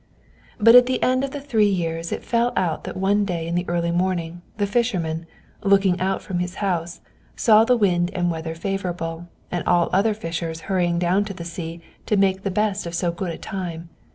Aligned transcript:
But 0.59 0.73
at 0.73 0.87
the 0.87 1.03
end 1.03 1.23
of 1.23 1.29
the 1.29 1.39
three 1.39 1.69
years 1.69 2.11
it 2.11 2.23
fell 2.23 2.53
out 2.55 2.85
that 2.85 2.97
one 2.97 3.23
day 3.23 3.45
in 3.47 3.53
the 3.53 3.69
early 3.69 3.91
morning, 3.91 4.41
the 4.57 4.65
fisherman, 4.65 5.27
looking 5.63 5.99
out 6.01 6.23
from 6.23 6.39
his 6.39 6.55
house, 6.55 7.01
saw 7.35 7.65
the 7.65 7.77
wind 7.77 8.09
and 8.15 8.31
weather 8.31 8.55
favorable, 8.55 9.27
and 9.51 9.63
all 9.67 9.91
other 9.93 10.15
fishers 10.15 10.61
hurrying 10.61 10.97
down 10.97 11.23
to 11.25 11.35
the 11.35 11.45
sea 11.45 11.83
to 12.07 12.17
make 12.17 12.41
the 12.41 12.49
best 12.49 12.87
of 12.87 12.95
so 12.95 13.11
good 13.11 13.29
a 13.29 13.37
time. 13.37 13.89